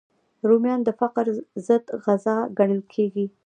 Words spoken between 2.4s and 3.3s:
ګڼل کېږي